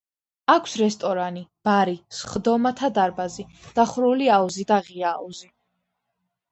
[0.53, 5.57] აქვს რესტორანი, ბარი, სხდომათა დარბაზი, დახურული აუზი და ღია აუზი.